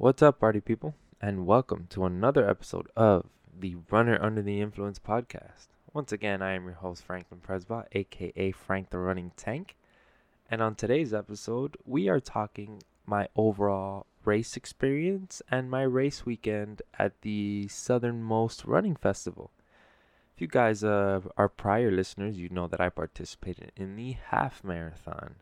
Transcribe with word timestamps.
What's 0.00 0.22
up, 0.22 0.40
party 0.40 0.60
people? 0.60 0.94
And 1.20 1.44
welcome 1.44 1.86
to 1.90 2.06
another 2.06 2.48
episode 2.48 2.88
of 2.96 3.26
the 3.54 3.76
Runner 3.90 4.18
Under 4.18 4.40
the 4.40 4.62
Influence 4.62 4.98
podcast. 4.98 5.66
Once 5.92 6.10
again, 6.10 6.40
I 6.40 6.52
am 6.52 6.64
your 6.64 6.76
host, 6.76 7.04
Franklin 7.04 7.42
Presbot, 7.46 7.84
aka 7.92 8.50
Frank 8.52 8.88
the 8.88 8.96
Running 8.96 9.32
Tank. 9.36 9.76
And 10.50 10.62
on 10.62 10.74
today's 10.74 11.12
episode, 11.12 11.76
we 11.84 12.08
are 12.08 12.18
talking 12.18 12.82
my 13.04 13.28
overall 13.36 14.06
race 14.24 14.56
experience 14.56 15.42
and 15.50 15.70
my 15.70 15.82
race 15.82 16.24
weekend 16.24 16.80
at 16.98 17.20
the 17.20 17.68
Southernmost 17.68 18.64
Running 18.64 18.96
Festival. 18.96 19.50
If 20.34 20.40
you 20.40 20.46
guys 20.46 20.82
uh, 20.82 21.20
are 21.36 21.50
prior 21.50 21.90
listeners, 21.90 22.38
you 22.38 22.48
know 22.48 22.68
that 22.68 22.80
I 22.80 22.88
participated 22.88 23.72
in 23.76 23.96
the 23.96 24.16
half 24.30 24.64
marathon 24.64 25.34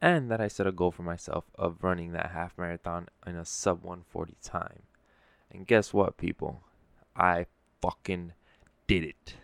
and 0.00 0.30
that 0.30 0.40
I 0.40 0.48
set 0.48 0.66
a 0.66 0.72
goal 0.72 0.90
for 0.90 1.02
myself 1.02 1.44
of 1.54 1.82
running 1.82 2.12
that 2.12 2.30
half 2.32 2.56
marathon 2.58 3.08
in 3.26 3.36
a 3.36 3.44
sub 3.44 3.82
140 3.82 4.36
time. 4.42 4.82
And 5.50 5.66
guess 5.66 5.92
what, 5.92 6.16
people? 6.16 6.62
I 7.16 7.46
fucking 7.80 8.32
did 8.86 9.04
it. 9.04 9.34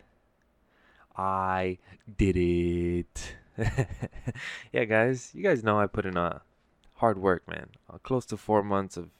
I 1.17 1.79
did 2.19 2.37
it. 2.37 3.37
yeah, 4.73 4.85
guys, 4.85 5.31
you 5.35 5.43
guys 5.43 5.63
know 5.63 5.79
I 5.79 5.87
put 5.87 6.07
in 6.07 6.17
a 6.17 6.43
hard 6.97 7.19
work, 7.19 7.49
man. 7.49 7.69
Uh, 7.93 7.99
close 7.99 8.27
to 8.27 8.37
four 8.37 8.63
months 8.63 8.97
of 8.97 9.11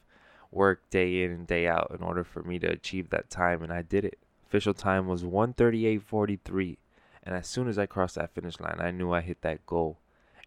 work 0.51 0.89
day 0.89 1.23
in 1.23 1.31
and 1.31 1.47
day 1.47 1.67
out 1.67 1.91
in 1.97 2.03
order 2.03 2.23
for 2.23 2.43
me 2.43 2.59
to 2.59 2.67
achieve 2.67 3.09
that 3.09 3.29
time, 3.29 3.61
and 3.63 3.71
I 3.71 3.81
did 3.81 4.05
it. 4.05 4.19
Official 4.45 4.73
time 4.73 5.07
was 5.07 5.23
138.43, 5.23 6.77
and 7.23 7.35
as 7.35 7.47
soon 7.47 7.67
as 7.67 7.79
I 7.79 7.85
crossed 7.85 8.15
that 8.15 8.33
finish 8.33 8.59
line, 8.59 8.77
I 8.79 8.91
knew 8.91 9.11
I 9.11 9.21
hit 9.21 9.41
that 9.41 9.65
goal. 9.65 9.97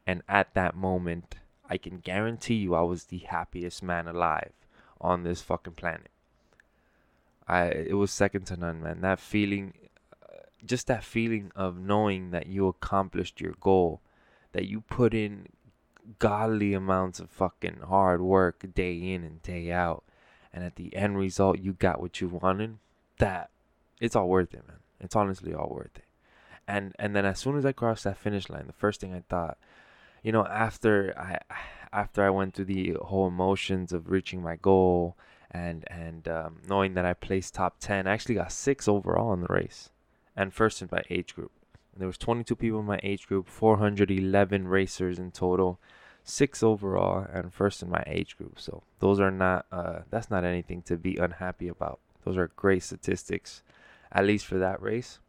And 0.06 0.22
at 0.28 0.54
that 0.54 0.76
moment, 0.76 1.36
I 1.68 1.78
can 1.78 1.98
guarantee 1.98 2.54
you 2.54 2.74
I 2.74 2.82
was 2.82 3.04
the 3.04 3.18
happiest 3.18 3.82
man 3.82 4.06
alive 4.06 4.52
on 5.00 5.22
this 5.22 5.42
fucking 5.42 5.74
planet. 5.74 6.10
I 7.48 7.66
it 7.66 7.94
was 7.94 8.10
second 8.10 8.46
to 8.46 8.56
none, 8.56 8.82
man. 8.82 9.00
That 9.00 9.20
feeling 9.20 9.74
uh, 10.22 10.42
just 10.64 10.86
that 10.86 11.04
feeling 11.04 11.52
of 11.54 11.78
knowing 11.78 12.30
that 12.30 12.46
you 12.46 12.66
accomplished 12.68 13.40
your 13.40 13.54
goal, 13.60 14.00
that 14.52 14.66
you 14.66 14.80
put 14.80 15.14
in 15.14 15.48
godly 16.18 16.72
amounts 16.72 17.18
of 17.18 17.30
fucking 17.30 17.80
hard 17.88 18.20
work 18.20 18.64
day 18.74 18.96
in 18.96 19.24
and 19.24 19.42
day 19.42 19.72
out, 19.72 20.04
and 20.52 20.64
at 20.64 20.76
the 20.76 20.94
end 20.94 21.18
result 21.18 21.58
you 21.58 21.72
got 21.72 22.00
what 22.00 22.20
you 22.20 22.28
wanted. 22.28 22.78
That 23.18 23.50
it's 24.00 24.16
all 24.16 24.28
worth 24.28 24.54
it, 24.54 24.66
man. 24.66 24.78
It's 25.00 25.16
honestly 25.16 25.54
all 25.54 25.70
worth 25.70 25.96
it. 25.96 26.04
And 26.66 26.94
and 26.98 27.14
then 27.14 27.24
as 27.24 27.38
soon 27.38 27.56
as 27.56 27.64
I 27.64 27.72
crossed 27.72 28.04
that 28.04 28.18
finish 28.18 28.48
line, 28.48 28.66
the 28.66 28.72
first 28.72 29.00
thing 29.00 29.14
I 29.14 29.22
thought 29.28 29.56
you 30.26 30.32
know, 30.32 30.44
after 30.44 31.14
I 31.16 31.38
after 31.92 32.24
I 32.24 32.30
went 32.30 32.54
through 32.54 32.64
the 32.64 32.96
whole 33.00 33.28
emotions 33.28 33.92
of 33.92 34.10
reaching 34.10 34.42
my 34.42 34.56
goal 34.56 35.16
and 35.52 35.84
and 35.86 36.26
um, 36.26 36.56
knowing 36.68 36.94
that 36.94 37.06
I 37.06 37.14
placed 37.14 37.54
top 37.54 37.76
ten, 37.78 38.08
I 38.08 38.12
actually 38.12 38.34
got 38.34 38.50
six 38.50 38.88
overall 38.88 39.32
in 39.32 39.40
the 39.40 39.46
race, 39.48 39.90
and 40.34 40.52
first 40.52 40.82
in 40.82 40.88
my 40.90 41.02
age 41.08 41.34
group. 41.36 41.52
There 41.98 42.08
was 42.08 42.18
22 42.18 42.56
people 42.56 42.80
in 42.80 42.84
my 42.84 43.00
age 43.02 43.26
group, 43.26 43.48
411 43.48 44.68
racers 44.68 45.18
in 45.18 45.30
total, 45.30 45.80
six 46.24 46.62
overall, 46.62 47.26
and 47.32 47.54
first 47.54 47.82
in 47.82 47.88
my 47.88 48.04
age 48.06 48.36
group. 48.36 48.60
So 48.60 48.82
those 48.98 49.18
are 49.18 49.30
not 49.30 49.64
uh, 49.70 50.00
that's 50.10 50.28
not 50.28 50.44
anything 50.44 50.82
to 50.82 50.96
be 50.96 51.16
unhappy 51.16 51.68
about. 51.68 52.00
Those 52.24 52.36
are 52.36 52.50
great 52.56 52.82
statistics, 52.82 53.62
at 54.10 54.26
least 54.26 54.44
for 54.44 54.58
that 54.58 54.82
race. 54.82 55.20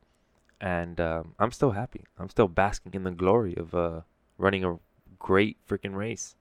And 0.60 1.00
um, 1.00 1.36
I'm 1.38 1.52
still 1.52 1.72
happy. 1.72 2.04
I'm 2.18 2.30
still 2.30 2.48
basking 2.48 2.96
in 2.96 3.04
the 3.04 3.12
glory 3.12 3.56
of 3.56 3.76
uh, 3.76 4.02
running 4.40 4.64
a 4.64 4.80
great 5.20 5.58
freaking 5.68 5.96
race. 5.96 6.36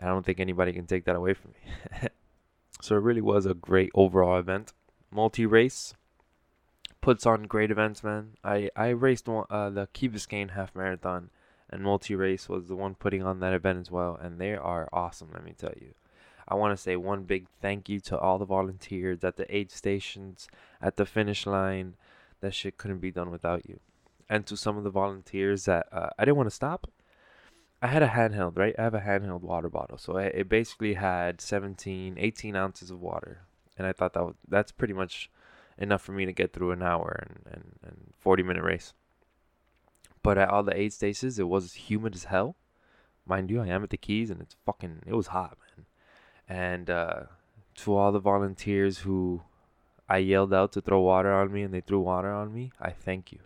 I 0.00 0.06
don't 0.06 0.24
think 0.24 0.40
anybody 0.40 0.72
can 0.72 0.86
take 0.86 1.04
that 1.04 1.16
away 1.16 1.34
from 1.34 1.52
me. 1.52 2.08
so 2.80 2.96
it 2.96 3.02
really 3.02 3.20
was 3.20 3.46
a 3.46 3.54
great 3.54 3.90
overall 3.94 4.38
event. 4.38 4.72
Multi 5.10 5.46
race 5.46 5.94
puts 7.00 7.26
on 7.26 7.44
great 7.44 7.70
events, 7.70 8.04
man. 8.04 8.34
I 8.44 8.70
I 8.76 8.88
raced 8.88 9.28
one, 9.28 9.46
uh, 9.50 9.70
the 9.70 9.88
Key 9.92 10.08
Biscayne 10.08 10.50
half 10.50 10.74
marathon, 10.74 11.30
and 11.70 11.82
multi 11.82 12.14
race 12.14 12.48
was 12.48 12.68
the 12.68 12.76
one 12.76 12.94
putting 12.94 13.22
on 13.22 13.40
that 13.40 13.54
event 13.54 13.78
as 13.80 13.90
well, 13.90 14.18
and 14.20 14.40
they 14.40 14.54
are 14.54 14.88
awesome. 14.92 15.30
Let 15.32 15.44
me 15.44 15.54
tell 15.56 15.74
you. 15.80 15.94
I 16.46 16.54
want 16.54 16.76
to 16.76 16.82
say 16.82 16.96
one 16.96 17.24
big 17.24 17.46
thank 17.60 17.88
you 17.88 18.00
to 18.00 18.18
all 18.18 18.38
the 18.38 18.46
volunteers 18.46 19.22
at 19.22 19.36
the 19.36 19.54
aid 19.54 19.70
stations, 19.70 20.48
at 20.80 20.96
the 20.96 21.04
finish 21.04 21.46
line. 21.46 21.94
That 22.40 22.54
shit 22.54 22.78
couldn't 22.78 23.00
be 23.00 23.10
done 23.10 23.30
without 23.30 23.68
you. 23.68 23.80
And 24.30 24.46
to 24.46 24.56
some 24.56 24.78
of 24.78 24.84
the 24.84 24.90
volunteers 24.90 25.64
that 25.64 25.88
uh, 25.92 26.10
I 26.18 26.24
didn't 26.24 26.36
want 26.36 26.48
to 26.48 26.54
stop, 26.54 26.88
I 27.80 27.86
had 27.86 28.02
a 28.02 28.08
handheld, 28.08 28.58
right? 28.58 28.74
I 28.78 28.82
have 28.82 28.94
a 28.94 29.00
handheld 29.00 29.42
water 29.42 29.68
bottle. 29.68 29.98
So 29.98 30.16
it 30.16 30.48
basically 30.48 30.94
had 30.94 31.40
17, 31.40 32.16
18 32.18 32.56
ounces 32.56 32.90
of 32.90 33.00
water. 33.00 33.42
And 33.76 33.86
I 33.86 33.92
thought 33.92 34.14
that 34.14 34.24
was, 34.24 34.34
that's 34.48 34.72
pretty 34.72 34.94
much 34.94 35.30
enough 35.78 36.02
for 36.02 36.12
me 36.12 36.26
to 36.26 36.32
get 36.32 36.52
through 36.52 36.72
an 36.72 36.82
hour 36.82 37.24
and, 37.28 37.54
and, 37.54 37.72
and 37.84 38.14
40 38.18 38.42
minute 38.42 38.64
race. 38.64 38.94
But 40.22 40.38
at 40.38 40.50
all 40.50 40.64
the 40.64 40.78
aid 40.78 40.92
stations, 40.92 41.38
it 41.38 41.48
was 41.48 41.74
humid 41.74 42.14
as 42.16 42.24
hell. 42.24 42.56
Mind 43.24 43.50
you, 43.50 43.60
I 43.60 43.68
am 43.68 43.84
at 43.84 43.90
the 43.90 43.96
Keys 43.96 44.30
and 44.30 44.40
it's 44.40 44.56
fucking, 44.66 45.02
it 45.06 45.14
was 45.14 45.28
hot, 45.28 45.56
man. 45.76 45.86
And 46.48 46.90
uh, 46.90 47.20
to 47.76 47.94
all 47.94 48.10
the 48.10 48.18
volunteers 48.18 48.98
who 48.98 49.42
I 50.08 50.18
yelled 50.18 50.52
out 50.52 50.72
to 50.72 50.80
throw 50.80 51.00
water 51.00 51.32
on 51.32 51.52
me 51.52 51.62
and 51.62 51.72
they 51.72 51.80
threw 51.80 52.00
water 52.00 52.32
on 52.32 52.52
me, 52.52 52.72
I 52.80 52.90
thank 52.90 53.30
you. 53.30 53.38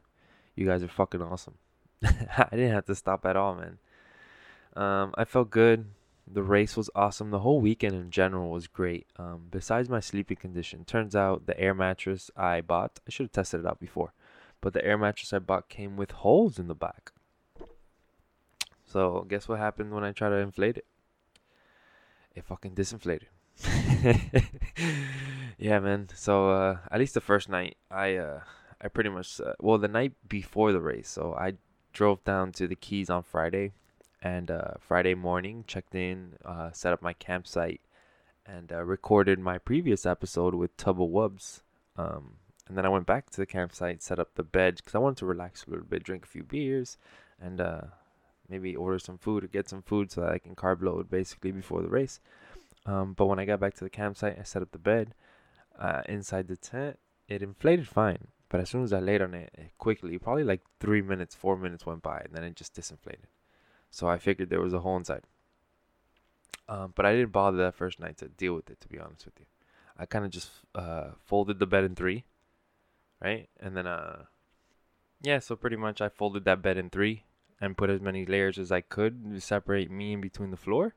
You 0.55 0.67
guys 0.67 0.83
are 0.83 0.89
fucking 0.89 1.21
awesome. 1.21 1.55
I 2.03 2.49
didn't 2.51 2.73
have 2.73 2.87
to 2.87 2.95
stop 2.95 3.27
at 3.27 3.37
all, 3.37 3.55
man. 3.55 3.79
Um, 4.75 5.15
I 5.17 5.25
felt 5.25 5.51
good. 5.51 5.87
The 6.27 6.43
race 6.43 6.77
was 6.77 6.89
awesome. 6.95 7.31
The 7.31 7.41
whole 7.41 7.61
weekend 7.61 7.95
in 7.95 8.11
general 8.11 8.51
was 8.51 8.67
great. 8.67 9.07
Um, 9.19 9.49
besides 9.51 9.89
my 9.89 10.01
sleeping 10.01 10.37
condition, 10.37 10.85
turns 10.85 11.15
out 11.15 11.47
the 11.47 11.59
air 11.59 11.75
mattress 11.75 12.31
I 12.37 12.61
bought, 12.61 13.01
I 13.07 13.11
should 13.11 13.25
have 13.25 13.33
tested 13.33 13.61
it 13.61 13.67
out 13.67 13.81
before, 13.81 14.13
but 14.61 14.73
the 14.73 14.85
air 14.85 14.97
mattress 14.97 15.33
I 15.33 15.41
bought 15.41 15.69
came 15.69 15.97
with 15.97 16.13
holes 16.13 16.59
in 16.59 16.69
the 16.69 16.75
back. 16.75 17.13
So 18.87 19.27
guess 19.29 19.49
what 19.49 19.59
happened 19.59 19.93
when 19.93 20.05
I 20.05 20.13
tried 20.13 20.31
to 20.31 20.37
inflate 20.37 20.79
it? 20.79 20.87
It 22.35 22.45
fucking 22.45 22.75
disinflated. 22.75 23.27
yeah, 25.59 25.81
man. 25.81 26.09
So 26.15 26.51
uh, 26.51 26.79
at 26.91 26.99
least 26.99 27.15
the 27.15 27.21
first 27.21 27.49
night, 27.49 27.77
I 27.91 28.17
uh, 28.17 28.41
I 28.81 28.89
pretty 28.89 29.11
much 29.11 29.41
uh, 29.41 29.53
well 29.61 29.79
the 29.79 29.89
night 29.89 30.13
before 30.29 30.73
the 30.73 30.81
race. 30.81 31.09
So 31.09 31.35
I 31.35 31.55
drove 31.93 32.25
down 32.25 32.53
to 32.53 32.67
the 32.67 32.75
Keys 32.75 33.11
on 33.11 33.23
Friday 33.23 33.73
and 34.23 34.51
uh, 34.51 34.75
Friday 34.79 35.15
morning 35.15 35.65
checked 35.67 35.95
in, 35.95 36.35
uh, 36.45 36.71
set 36.73 36.93
up 36.93 37.03
my 37.03 37.13
campsite, 37.13 37.81
and 38.47 38.73
uh, 38.73 38.83
recorded 38.83 39.39
my 39.39 39.59
previous 39.59 40.07
episode 40.07 40.55
with 40.55 40.77
Tubba 40.77 41.07
Wubs. 41.07 41.63
Um, 41.97 42.35
and 42.69 42.79
then 42.79 42.87
I 42.87 42.89
went 42.89 43.07
back 43.07 43.31
to 43.31 43.37
the 43.39 43.47
campsite, 43.47 44.03
set 44.03 44.19
up 44.19 44.35
the 44.35 44.45
bed 44.45 44.77
because 44.77 44.95
I 44.95 44.99
wanted 44.99 45.19
to 45.19 45.27
relax 45.27 45.65
a 45.65 45.71
little 45.71 45.85
bit, 45.85 46.05
drink 46.05 46.25
a 46.25 46.29
few 46.29 46.45
beers, 46.45 46.97
and 47.41 47.61
uh, 47.61 47.83
maybe 48.49 48.77
order 48.77 48.99
some 48.99 49.19
food 49.19 49.45
or 49.45 49.49
get 49.49 49.69
some 49.69 49.83
food 49.83 50.11
so 50.11 50.21
that 50.21 50.33
I 50.33 50.39
can 50.39 50.55
carb 50.55 50.83
load 50.83 51.11
basically 51.11 51.51
before 51.51 51.83
the 51.83 51.89
race. 51.89 52.21
Um, 52.87 53.15
but 53.15 53.27
when 53.27 53.39
I 53.39 53.45
got 53.45 53.61
back 53.61 53.75
to 53.75 53.85
the 53.85 53.91
campsite, 53.91 54.39
I 54.39 54.45
set 54.45 54.63
up 54.63 54.73
the 54.73 54.79
bed 54.79 55.15
uh, 55.79 56.03
inside 56.09 56.49
the 56.49 56.57
tent. 56.57 56.99
It 57.29 57.43
inflated 57.43 57.89
fine, 57.89 58.29
but 58.49 58.61
as 58.61 58.71
soon 58.71 58.85
as 58.85 58.93
I 58.93 59.01
laid 59.01 59.23
on 59.23 59.35
it, 59.35 59.51
it 59.55 59.73
quickly, 59.79 60.19
probably 60.19 60.45
like 60.45 60.63
three 60.81 61.03
minutes, 61.03 61.35
four 61.35 61.57
minutes 61.57 61.87
went 61.87 62.03
by, 62.03 62.19
and 62.19 62.35
then 62.35 62.45
it 62.45 62.57
just 62.57 62.75
disinflated. 62.75 63.27
So 63.93 64.09
I 64.09 64.19
figured 64.19 64.49
there 64.49 64.61
was 64.61 64.73
a 64.73 64.81
hole 64.81 64.97
inside. 64.97 65.23
Um, 66.69 66.95
but 66.97 67.05
I 67.05 67.13
didn't 67.13 67.31
bother 67.31 67.59
that 67.59 67.75
first 67.75 68.01
night 68.01 68.17
to 68.19 68.29
deal 68.29 68.55
with 68.55 68.71
it, 68.71 68.81
to 68.81 68.89
be 68.89 68.99
honest 68.99 69.27
with 69.27 69.39
you. 69.39 69.45
I 69.99 70.07
kind 70.07 70.25
of 70.25 70.31
just 70.31 70.51
uh, 70.75 71.11
folded 71.25 71.59
the 71.59 71.67
bed 71.67 71.85
in 71.85 71.95
three, 71.95 72.25
right? 73.23 73.51
And 73.61 73.77
then, 73.77 73.87
uh, 73.87 74.25
yeah, 75.21 75.39
so 75.39 75.55
pretty 75.55 75.77
much 75.77 76.01
I 76.01 76.09
folded 76.09 76.45
that 76.47 76.63
bed 76.63 76.79
in 76.79 76.89
three 76.89 77.25
and 77.61 77.77
put 77.77 77.91
as 77.91 78.01
many 78.01 78.25
layers 78.25 78.59
as 78.59 78.73
I 78.73 78.81
could 78.81 79.31
to 79.31 79.41
separate 79.41 79.91
me 79.91 80.15
in 80.15 80.23
between 80.23 80.51
the 80.51 80.57
floor. 80.57 80.95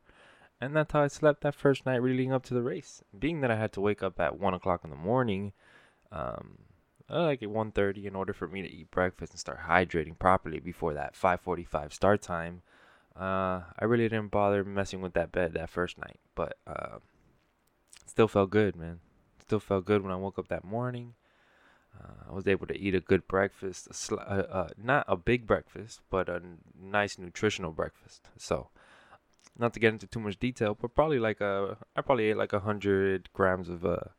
And 0.62 0.74
that's 0.74 0.94
how 0.94 1.02
I 1.02 1.08
slept 1.08 1.42
that 1.42 1.54
first 1.54 1.86
night 1.86 2.02
leading 2.02 2.32
up 2.32 2.44
to 2.46 2.54
the 2.54 2.64
race. 2.64 3.04
Being 3.18 3.42
that 3.42 3.52
I 3.52 3.58
had 3.58 3.74
to 3.74 3.82
wake 3.82 4.02
up 4.02 4.22
at 4.22 4.40
1 4.40 4.54
o'clock 4.54 4.82
in 4.86 4.90
the 4.90 4.96
morning, 4.96 5.52
um, 6.14 6.60
like 7.10 7.44
at 7.44 7.50
1.30 7.50 8.06
in 8.06 8.16
order 8.16 8.32
for 8.32 8.48
me 8.48 8.62
to 8.62 8.72
eat 8.72 8.90
breakfast 8.90 9.34
and 9.34 9.40
start 9.40 9.60
hydrating 9.68 10.18
properly 10.18 10.60
before 10.60 10.94
that 10.94 11.14
5.45 11.14 11.92
start 11.92 12.22
time, 12.22 12.62
uh, 13.20 13.62
I 13.80 13.86
really 13.86 14.10
didn't 14.10 14.32
bother 14.32 14.64
messing 14.64 15.02
with 15.02 15.14
that 15.14 15.32
bed 15.32 15.54
that 15.54 15.70
first 15.70 15.98
night, 15.98 16.20
but 16.36 16.58
uh, 16.68 17.00
still 18.06 18.28
felt 18.28 18.50
good, 18.50 18.76
man. 18.76 19.00
Still 19.40 19.60
felt 19.60 19.86
good 19.86 20.02
when 20.02 20.12
I 20.12 20.16
woke 20.18 20.38
up 20.38 20.48
that 20.50 20.64
morning. 20.64 21.14
Uh, 21.98 22.30
I 22.30 22.34
was 22.34 22.48
able 22.48 22.68
to 22.68 22.78
eat 22.78 22.94
a 22.94 23.00
good 23.00 23.28
breakfast, 23.28 23.88
a 23.90 23.94
sl- 23.94 24.20
uh, 24.20 24.44
uh, 24.52 24.68
not 24.78 25.06
a 25.08 25.16
big 25.16 25.48
breakfast, 25.48 26.02
but 26.10 26.28
a 26.28 26.42
nice 26.78 27.18
nutritional 27.18 27.72
breakfast. 27.72 28.28
So, 28.38 28.68
not 29.58 29.74
to 29.74 29.80
get 29.80 29.94
into 29.94 30.08
too 30.08 30.20
much 30.20 30.38
detail, 30.38 30.78
but 30.80 30.94
probably 30.94 31.20
like 31.20 31.40
a, 31.40 31.78
I 31.96 32.02
probably 32.02 32.26
ate 32.26 32.38
like 32.38 32.52
a 32.52 32.60
hundred 32.60 33.30
grams 33.32 33.70
of 33.70 33.86
uh, 33.86 34.10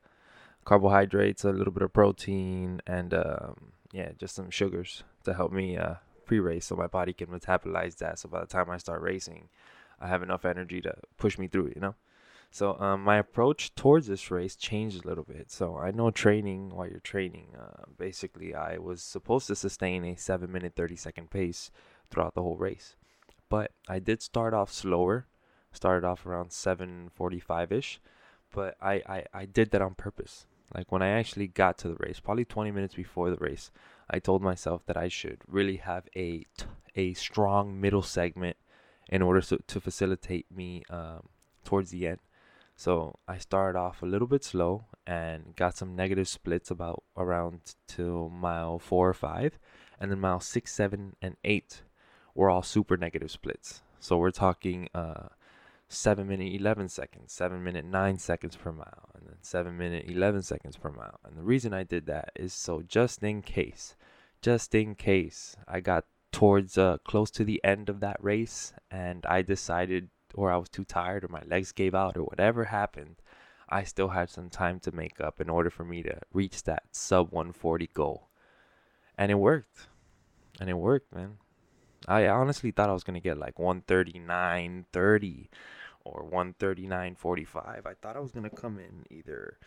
carbohydrates, 0.65 1.45
a 1.45 1.53
little 1.53 1.73
bit 1.73 1.83
of 1.83 1.93
protein, 1.93 2.81
and 2.87 3.13
um, 3.13 3.73
yeah, 3.93 4.13
just 4.19 4.35
some 4.35 4.49
sugars 4.49 5.05
to 5.25 5.35
help 5.35 5.53
me 5.53 5.77
pre-race 6.26 6.67
so 6.67 6.76
my 6.76 6.87
body 6.88 7.12
can 7.12 7.28
metabolize 7.28 7.96
that 7.99 8.19
so 8.19 8.28
by 8.28 8.40
the 8.40 8.46
time 8.46 8.69
I 8.70 8.78
start 8.78 9.00
racing 9.02 9.49
I 10.00 10.08
have 10.08 10.23
enough 10.23 10.44
energy 10.44 10.81
to 10.82 10.94
push 11.17 11.38
me 11.38 11.49
through 11.49 11.73
you 11.75 11.81
know 11.81 11.94
So 12.50 12.78
um, 12.78 13.02
my 13.02 13.17
approach 13.19 13.75
towards 13.75 14.06
this 14.06 14.31
race 14.31 14.56
changed 14.56 15.05
a 15.05 15.08
little 15.08 15.25
bit. 15.25 15.50
So 15.50 15.76
I 15.76 15.90
know 15.90 16.11
training 16.11 16.70
while 16.75 16.88
you're 16.88 17.00
training. 17.00 17.49
Uh, 17.58 17.84
basically, 17.99 18.55
I 18.55 18.78
was 18.78 19.02
supposed 19.02 19.46
to 19.49 19.56
sustain 19.56 20.05
a 20.05 20.17
seven 20.17 20.52
minute 20.52 20.75
thirty 20.76 20.96
second 20.96 21.31
pace 21.31 21.70
throughout 22.11 22.34
the 22.34 22.43
whole 22.43 22.56
race, 22.56 22.96
but 23.49 23.73
I 23.88 23.99
did 23.99 24.23
start 24.23 24.55
off 24.55 24.73
slower. 24.73 25.26
Started 25.73 26.06
off 26.06 26.25
around 26.25 26.52
seven 26.52 27.11
forty 27.12 27.40
five 27.40 27.70
ish, 27.73 28.00
but 28.55 28.76
I, 28.81 29.02
I 29.06 29.25
I 29.34 29.44
did 29.44 29.70
that 29.73 29.82
on 29.82 29.94
purpose. 29.94 30.46
Like 30.75 30.90
when 30.90 31.02
I 31.02 31.08
actually 31.08 31.49
got 31.49 31.76
to 31.78 31.88
the 31.88 31.96
race, 32.00 32.20
probably 32.20 32.46
twenty 32.46 32.70
minutes 32.70 32.94
before 32.94 33.28
the 33.28 33.37
race, 33.37 33.70
I 34.08 34.19
told 34.19 34.43
myself 34.43 34.87
that 34.87 34.97
I 34.97 35.08
should 35.08 35.43
really 35.47 35.76
have 35.76 36.08
a 36.17 36.44
a 36.94 37.14
strong 37.14 37.81
middle 37.81 38.03
segment 38.03 38.56
in 39.08 39.23
order 39.23 39.41
to, 39.41 39.58
to 39.58 39.81
facilitate 39.81 40.47
me 40.50 40.82
um, 40.91 41.29
towards 41.64 41.91
the 41.91 42.06
end 42.06 42.19
so 42.76 43.19
I 43.26 43.38
started 43.38 43.79
off 43.79 44.03
a 44.03 44.06
little 44.06 44.29
bit 44.29 44.44
slow 44.44 44.85
and 45.06 45.56
got 45.56 45.76
some 45.76 45.97
negative 45.97 46.29
splits 46.29 46.70
about 46.70 47.03
around 47.17 47.75
to 47.88 48.29
mile 48.29 48.79
four 48.79 49.08
or 49.08 49.14
five, 49.14 49.58
and 49.99 50.11
then 50.11 50.20
mile 50.20 50.41
six, 50.41 50.75
seven, 50.75 51.17
and 51.23 51.37
eight 51.43 51.82
were 52.35 52.50
all 52.50 52.62
super 52.62 52.99
negative 52.99 53.31
splits. 53.31 53.82
So 53.99 54.19
we're 54.19 54.31
talking 54.31 54.88
uh, 54.94 55.29
seven 55.88 56.27
minute 56.27 56.53
eleven 56.53 56.88
seconds, 56.88 57.33
seven 57.33 57.62
minute 57.62 57.85
nine 57.85 58.19
seconds 58.19 58.56
per 58.56 58.73
mile, 58.73 59.11
and 59.15 59.27
then 59.27 59.37
seven 59.41 59.77
minute 59.77 60.05
eleven 60.09 60.43
seconds 60.43 60.77
per 60.77 60.91
mile. 60.91 61.21
And 61.25 61.37
the 61.37 61.43
reason 61.43 61.73
I 61.73 61.85
did 61.85 62.06
that 62.06 62.31
is 62.35 62.53
so 62.53 62.83
just 62.83 63.23
in 63.23 63.43
case, 63.43 63.97
just 64.43 64.75
in 64.75 64.94
case 64.94 65.56
I 65.69 65.81
got 65.81 66.05
towards 66.33 66.77
uh, 66.77 66.99
close 67.05 67.31
to 67.31 67.44
the 67.44 67.61
end 67.65 67.88
of 67.88 68.00
that 68.00 68.23
race 68.23 68.73
and 68.91 69.25
I 69.27 69.43
decided 69.43 70.11
or 70.35 70.53
I 70.53 70.56
was 70.59 70.69
too 70.69 70.85
tired 70.85 71.25
or 71.25 71.29
my 71.29 71.43
legs 71.47 71.73
gave 71.73 71.94
out 71.94 72.17
or 72.17 72.25
whatever 72.25 72.65
happened, 72.65 73.17
I 73.69 73.85
still 73.85 74.09
had 74.09 74.31
some 74.31 74.50
time 74.50 74.81
to 74.81 74.93
make 74.93 75.21
up 75.21 75.41
in 75.41 75.49
order 75.49 75.71
for 75.71 75.85
me 75.85 76.03
to 76.03 76.21
reach 76.33 76.65
that 76.65 76.85
sub 76.93 77.33
140 77.33 77.88
goal. 77.94 78.29
And 79.19 79.33
it 79.33 79.37
worked. 79.37 79.88
And 80.61 80.69
it 80.69 80.75
worked, 80.75 81.15
man. 81.15 81.38
I 82.09 82.29
honestly 82.29 82.71
thought 82.71 82.89
I 82.89 82.93
was 82.93 83.05
to 83.15 83.21
get 83.21 83.39
like 83.39 83.57
139.30 83.57 85.49
or 86.05 86.25
139.45. 86.31 87.87
I 87.87 87.95
thought 88.01 88.17
I 88.17 88.21
was 88.21 88.33
to 88.45 88.51
come 88.51 88.79
in 88.79 89.05
either 89.11 89.59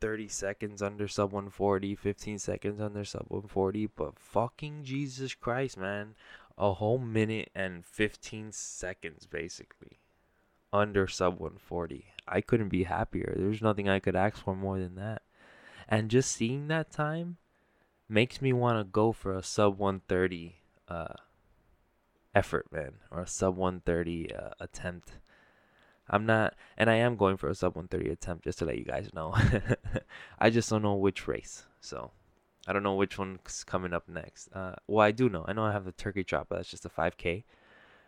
30 0.00 0.28
seconds 0.28 0.82
under 0.82 1.08
sub 1.08 1.32
140, 1.32 1.94
15 1.94 2.38
seconds 2.38 2.80
under 2.80 3.04
sub 3.04 3.26
140, 3.28 3.86
but 3.86 4.18
fucking 4.18 4.84
Jesus 4.84 5.34
Christ, 5.34 5.78
man. 5.78 6.14
A 6.58 6.72
whole 6.74 6.98
minute 6.98 7.50
and 7.54 7.84
15 7.84 8.50
seconds 8.52 9.26
basically 9.26 9.98
under 10.72 11.06
sub 11.06 11.34
140. 11.34 12.06
I 12.26 12.40
couldn't 12.40 12.70
be 12.70 12.84
happier. 12.84 13.34
There's 13.36 13.62
nothing 13.62 13.88
I 13.88 14.00
could 14.00 14.16
ask 14.16 14.38
for 14.38 14.56
more 14.56 14.78
than 14.78 14.94
that. 14.96 15.22
And 15.88 16.10
just 16.10 16.32
seeing 16.32 16.68
that 16.68 16.90
time 16.90 17.36
makes 18.08 18.40
me 18.40 18.52
want 18.52 18.78
to 18.78 18.84
go 18.84 19.12
for 19.12 19.34
a 19.34 19.42
sub 19.42 19.78
130 19.78 20.56
uh, 20.88 21.14
effort, 22.36 22.66
man, 22.70 22.92
or 23.10 23.20
a 23.20 23.26
sub 23.26 23.56
130 23.56 24.32
uh, 24.32 24.50
attempt. 24.60 25.12
I'm 26.08 26.26
not, 26.26 26.54
and 26.76 26.88
I 26.88 26.96
am 26.96 27.16
going 27.16 27.36
for 27.36 27.48
a 27.48 27.54
sub 27.54 27.74
130 27.74 28.12
attempt 28.12 28.44
just 28.44 28.58
to 28.60 28.66
let 28.66 28.78
you 28.78 28.84
guys 28.84 29.12
know. 29.12 29.34
I 30.38 30.50
just 30.50 30.70
don't 30.70 30.82
know 30.82 30.94
which 30.94 31.26
race. 31.26 31.64
So 31.80 32.12
I 32.68 32.72
don't 32.72 32.82
know 32.82 32.94
which 32.94 33.18
one's 33.18 33.64
coming 33.64 33.92
up 33.92 34.08
next. 34.08 34.48
Uh, 34.52 34.74
well, 34.86 35.04
I 35.04 35.10
do 35.10 35.28
know. 35.28 35.44
I 35.48 35.54
know 35.54 35.64
I 35.64 35.72
have 35.72 35.86
the 35.86 35.92
turkey 35.92 36.22
trot, 36.22 36.46
but 36.48 36.56
that's 36.56 36.70
just 36.70 36.84
a 36.84 36.90
5K. 36.90 37.42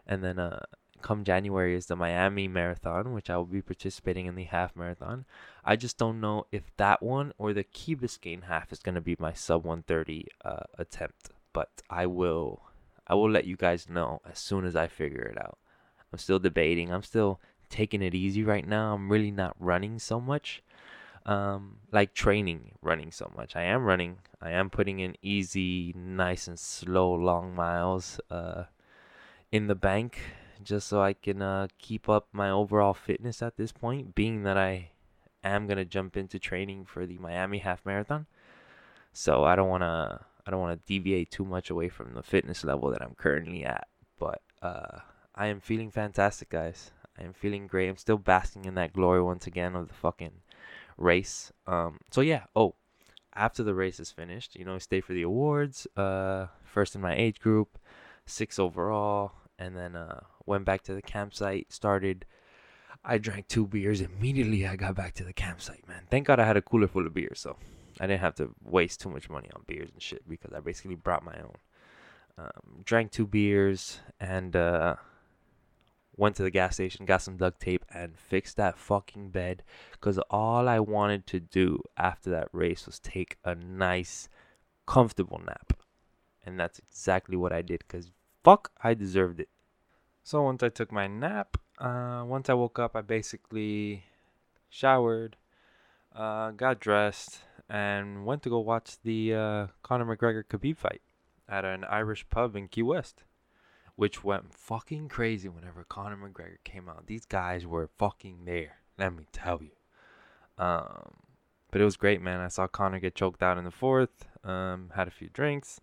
And 0.06 0.22
then 0.22 0.38
uh, 0.38 0.60
come 1.00 1.24
January 1.24 1.74
is 1.74 1.86
the 1.86 1.96
Miami 1.96 2.48
Marathon, 2.48 3.14
which 3.14 3.31
I 3.31 3.36
will 3.36 3.46
be 3.46 3.62
participating 3.62 4.26
in 4.26 4.34
the 4.34 4.44
half 4.44 4.76
marathon. 4.76 5.24
I 5.64 5.76
just 5.76 5.98
don't 5.98 6.20
know 6.20 6.46
if 6.52 6.70
that 6.76 7.02
one 7.02 7.32
or 7.38 7.52
the 7.52 7.64
Key 7.64 7.96
Biscayne 7.96 8.44
half 8.44 8.72
is 8.72 8.81
going 8.81 8.94
to 8.94 9.00
be 9.00 9.16
my 9.19 9.32
sub 9.32 9.64
130 9.64 10.26
uh, 10.44 10.64
attempt, 10.78 11.31
but 11.52 11.70
I 11.88 12.06
will 12.06 12.68
I 13.08 13.14
will 13.14 13.31
let 13.31 13.46
you 13.46 13.56
guys 13.56 13.88
know 13.88 14.20
as 14.31 14.38
soon 14.38 14.64
as 14.64 14.76
I 14.76 14.87
figure 14.87 15.22
it 15.22 15.38
out. 15.38 15.58
I'm 16.12 16.19
still 16.19 16.38
debating. 16.38 16.93
I'm 16.93 17.02
still 17.02 17.40
taking 17.69 18.02
it 18.02 18.14
easy 18.14 18.43
right 18.43 18.66
now. 18.66 18.94
I'm 18.94 19.10
really 19.10 19.31
not 19.31 19.56
running 19.58 19.99
so 19.99 20.20
much. 20.20 20.62
Um, 21.26 21.78
like 21.93 22.14
training 22.14 22.72
running 22.81 23.12
so 23.12 23.31
much. 23.37 23.55
I 23.55 23.62
am 23.62 23.84
running. 23.84 24.19
I 24.40 24.50
am 24.50 24.70
putting 24.70 25.00
in 25.00 25.16
easy, 25.20 25.93
nice 25.94 26.49
and 26.49 26.58
slow 26.58 27.12
long 27.12 27.55
miles 27.55 28.19
uh, 28.31 28.64
in 29.52 29.66
the 29.66 29.75
bank 29.75 30.19
just 30.62 30.88
so 30.88 31.02
I 31.02 31.12
can 31.12 31.43
uh, 31.43 31.69
keep 31.78 32.08
up 32.08 32.28
my 32.32 32.50
overall 32.50 32.94
fitness 32.94 33.43
at 33.43 33.56
this 33.56 33.72
point, 33.72 34.14
being 34.14 34.43
that 34.43 34.56
I 34.56 34.90
am 35.44 35.66
gonna 35.66 35.84
jump 35.84 36.16
into 36.16 36.38
training 36.38 36.84
for 36.84 37.06
the 37.06 37.19
Miami 37.19 37.58
Half 37.58 37.84
Marathon. 37.84 38.26
So 39.12 39.44
I 39.44 39.56
don't 39.56 39.69
wanna 39.69 40.25
I 40.48 40.50
don't 40.50 40.60
wanna 40.60 40.80
deviate 40.86 41.30
too 41.30 41.44
much 41.44 41.68
away 41.68 41.90
from 41.90 42.14
the 42.14 42.22
fitness 42.22 42.64
level 42.64 42.90
that 42.90 43.02
I'm 43.02 43.14
currently 43.14 43.66
at. 43.66 43.86
But 44.18 44.40
uh, 44.62 45.00
I 45.34 45.48
am 45.48 45.60
feeling 45.60 45.90
fantastic, 45.90 46.48
guys. 46.48 46.90
I 47.18 47.24
am 47.24 47.34
feeling 47.34 47.66
great. 47.66 47.90
I'm 47.90 47.98
still 47.98 48.16
basking 48.16 48.64
in 48.64 48.74
that 48.76 48.94
glory 48.94 49.22
once 49.22 49.46
again 49.46 49.76
of 49.76 49.88
the 49.88 49.94
fucking 49.94 50.40
race. 50.96 51.52
Um, 51.66 51.98
so 52.10 52.22
yeah. 52.22 52.44
Oh, 52.56 52.76
after 53.34 53.62
the 53.62 53.74
race 53.74 54.00
is 54.00 54.10
finished, 54.10 54.56
you 54.56 54.64
know, 54.64 54.78
stay 54.78 55.02
for 55.02 55.12
the 55.12 55.20
awards. 55.20 55.86
Uh, 55.94 56.46
first 56.64 56.94
in 56.94 57.02
my 57.02 57.14
age 57.14 57.40
group, 57.40 57.78
six 58.24 58.58
overall, 58.58 59.32
and 59.58 59.76
then 59.76 59.96
uh, 59.96 60.20
went 60.46 60.64
back 60.64 60.82
to 60.84 60.94
the 60.94 61.02
campsite, 61.02 61.70
started. 61.70 62.24
I 63.04 63.18
drank 63.18 63.48
two 63.48 63.66
beers 63.66 64.00
immediately. 64.00 64.66
I 64.66 64.76
got 64.76 64.94
back 64.94 65.12
to 65.16 65.24
the 65.24 65.34
campsite, 65.34 65.86
man. 65.86 66.04
Thank 66.10 66.26
God 66.26 66.40
I 66.40 66.46
had 66.46 66.56
a 66.56 66.62
cooler 66.62 66.88
full 66.88 67.06
of 67.06 67.12
beer, 67.12 67.32
so 67.34 67.58
I 68.00 68.06
didn't 68.06 68.20
have 68.20 68.34
to 68.36 68.54
waste 68.62 69.00
too 69.00 69.10
much 69.10 69.28
money 69.28 69.48
on 69.54 69.62
beers 69.66 69.90
and 69.92 70.02
shit 70.02 70.28
because 70.28 70.52
I 70.52 70.60
basically 70.60 70.94
brought 70.94 71.24
my 71.24 71.36
own. 71.38 71.56
Um, 72.38 72.82
drank 72.84 73.10
two 73.10 73.26
beers 73.26 73.98
and 74.20 74.54
uh, 74.54 74.94
went 76.16 76.36
to 76.36 76.42
the 76.42 76.50
gas 76.50 76.74
station, 76.74 77.06
got 77.06 77.22
some 77.22 77.36
duct 77.36 77.60
tape, 77.60 77.84
and 77.92 78.16
fixed 78.16 78.56
that 78.56 78.78
fucking 78.78 79.30
bed. 79.30 79.64
Because 79.92 80.18
all 80.30 80.68
I 80.68 80.78
wanted 80.78 81.26
to 81.28 81.40
do 81.40 81.82
after 81.96 82.30
that 82.30 82.48
race 82.52 82.86
was 82.86 83.00
take 83.00 83.36
a 83.44 83.54
nice, 83.54 84.28
comfortable 84.86 85.40
nap. 85.44 85.72
And 86.46 86.58
that's 86.58 86.78
exactly 86.78 87.36
what 87.36 87.52
I 87.52 87.62
did. 87.62 87.80
Because 87.80 88.12
fuck, 88.44 88.70
I 88.82 88.94
deserved 88.94 89.40
it. 89.40 89.48
So 90.22 90.42
once 90.42 90.62
I 90.62 90.68
took 90.68 90.92
my 90.92 91.06
nap, 91.06 91.56
uh, 91.78 92.22
once 92.24 92.48
I 92.48 92.54
woke 92.54 92.78
up, 92.78 92.94
I 92.94 93.00
basically 93.00 94.04
showered, 94.68 95.36
uh, 96.14 96.50
got 96.50 96.80
dressed, 96.80 97.40
and 97.69 98.25
went 98.25 98.43
to 98.43 98.51
go 98.51 98.58
watch 98.60 98.98
the 99.03 99.34
uh, 99.34 99.67
Conor 99.82 100.17
McGregor 100.17 100.44
Khabib 100.44 100.77
fight 100.77 101.03
at 101.48 101.65
an 101.65 101.84
Irish 101.84 102.29
pub 102.29 102.56
in 102.56 102.69
Key 102.69 102.82
West, 102.82 103.25
which 103.96 104.25
went 104.25 104.55
fucking 104.55 105.08
crazy 105.08 105.48
whenever 105.48 105.84
Conor 105.84 106.17
McGregor 106.17 106.63
came 106.65 106.89
out. 106.89 107.06
These 107.06 107.27
guys 107.27 107.67
were 107.67 107.89
fucking 107.98 108.44
there, 108.44 108.79
let 108.98 109.15
me 109.15 109.27
tell 109.32 109.63
you. 109.63 109.72
Um, 110.63 111.15
but 111.70 111.81
it 111.81 111.84
was 111.84 111.96
great, 111.96 112.22
man. 112.22 112.41
I 112.41 112.48
saw 112.48 112.67
Conor 112.67 113.01
get 113.01 113.15
choked 113.15 113.43
out 113.43 113.58
in 113.58 113.65
the 113.65 113.70
fourth. 113.70 114.27
Um, 114.44 114.93
had 114.94 115.08
a 115.08 115.13
few 115.13 115.29
drinks, 115.29 115.81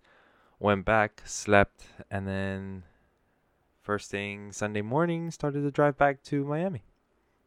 went 0.59 0.85
back, 0.85 1.21
slept, 1.25 1.85
and 2.09 2.27
then 2.27 2.83
first 3.81 4.09
thing 4.09 4.51
Sunday 4.51 4.81
morning, 4.81 5.29
started 5.29 5.61
to 5.61 5.71
drive 5.71 5.97
back 5.97 6.23
to 6.23 6.43
Miami. 6.43 6.83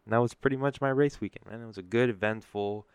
And 0.05 0.13
that 0.13 0.19
was 0.19 0.35
pretty 0.35 0.57
much 0.57 0.81
my 0.81 0.91
race 0.91 1.21
weekend, 1.21 1.47
man. 1.51 1.61
It 1.61 1.67
was 1.67 1.79
a 1.79 1.83
good, 1.83 2.09
eventful, 2.09 2.87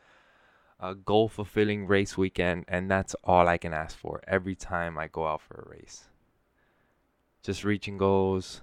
uh, 0.83 0.93
goal 0.93 1.29
fulfilling 1.29 1.87
race 1.87 2.17
weekend. 2.17 2.65
And 2.67 2.91
that's 2.91 3.15
all 3.23 3.47
I 3.47 3.57
can 3.57 3.73
ask 3.73 3.97
for 3.97 4.21
every 4.27 4.55
time 4.55 4.97
I 4.97 5.07
go 5.07 5.25
out 5.25 5.41
for 5.41 5.65
a 5.65 5.77
race. 5.77 6.09
Just 7.41 7.63
reaching 7.63 7.97
goals, 7.97 8.61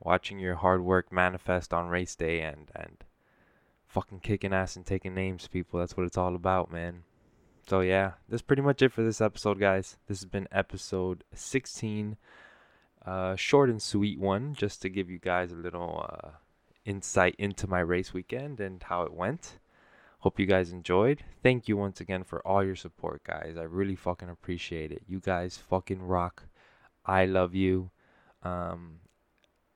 watching 0.00 0.38
your 0.38 0.56
hard 0.56 0.84
work 0.84 1.10
manifest 1.10 1.72
on 1.72 1.88
race 1.88 2.14
day, 2.14 2.40
and, 2.40 2.70
and 2.74 3.04
fucking 3.86 4.20
kicking 4.20 4.52
ass 4.52 4.76
and 4.76 4.84
taking 4.84 5.14
names, 5.14 5.48
people. 5.48 5.80
That's 5.80 5.96
what 5.96 6.06
it's 6.06 6.18
all 6.18 6.34
about, 6.34 6.70
man. 6.70 7.04
So, 7.66 7.80
yeah, 7.80 8.12
that's 8.28 8.42
pretty 8.42 8.62
much 8.62 8.82
it 8.82 8.92
for 8.92 9.02
this 9.02 9.20
episode, 9.20 9.58
guys. 9.58 9.96
This 10.08 10.20
has 10.20 10.28
been 10.28 10.48
episode 10.50 11.24
16 11.34 12.16
uh, 13.06 13.36
short 13.36 13.70
and 13.70 13.80
sweet 13.80 14.18
one, 14.18 14.54
just 14.54 14.82
to 14.82 14.88
give 14.88 15.08
you 15.08 15.18
guys 15.18 15.52
a 15.52 15.56
little 15.56 16.06
uh, 16.08 16.30
insight 16.84 17.34
into 17.38 17.66
my 17.66 17.80
race 17.80 18.12
weekend 18.12 18.60
and 18.60 18.82
how 18.82 19.02
it 19.02 19.12
went. 19.12 19.58
Hope 20.22 20.38
you 20.38 20.46
guys 20.46 20.70
enjoyed. 20.70 21.24
Thank 21.42 21.66
you 21.66 21.76
once 21.76 22.00
again 22.00 22.22
for 22.22 22.46
all 22.46 22.62
your 22.62 22.76
support, 22.76 23.24
guys. 23.24 23.56
I 23.58 23.64
really 23.64 23.96
fucking 23.96 24.28
appreciate 24.28 24.92
it. 24.92 25.02
You 25.08 25.18
guys 25.18 25.56
fucking 25.56 26.00
rock. 26.00 26.44
I 27.04 27.24
love 27.24 27.56
you. 27.56 27.90
Um, 28.44 29.00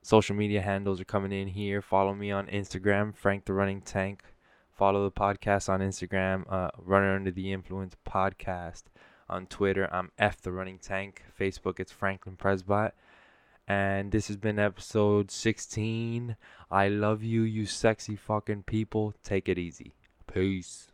social 0.01 0.37
media 0.37 0.61
handles 0.61 1.01
are 1.01 1.05
coming 1.05 1.33
in 1.33 1.49
here. 1.49 1.81
Follow 1.81 2.15
me 2.15 2.31
on 2.31 2.47
Instagram, 2.47 3.13
Frank 3.13 3.43
the 3.43 3.51
Running 3.51 3.81
Tank. 3.81 4.23
Follow 4.71 5.03
the 5.03 5.11
podcast 5.11 5.67
on 5.67 5.81
Instagram, 5.81 6.45
uh, 6.49 6.69
Runner 6.77 7.13
Under 7.13 7.31
the 7.31 7.51
Influence 7.51 7.97
Podcast. 8.07 8.83
On 9.29 9.47
Twitter, 9.47 9.93
I'm 9.93 10.11
F 10.17 10.39
the 10.39 10.53
Running 10.53 10.79
Tank. 10.79 11.23
Facebook, 11.37 11.77
it's 11.77 11.91
Franklin 11.91 12.37
Presbot. 12.37 12.91
And 13.67 14.13
this 14.13 14.29
has 14.29 14.37
been 14.37 14.59
episode 14.59 15.29
16. 15.29 16.37
I 16.71 16.87
love 16.87 17.21
you, 17.21 17.41
you 17.41 17.65
sexy 17.65 18.15
fucking 18.15 18.63
people. 18.63 19.13
Take 19.25 19.49
it 19.49 19.57
easy. 19.57 19.96
Peace. 20.37 20.87